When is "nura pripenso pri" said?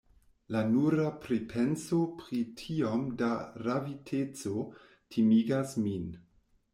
0.67-2.39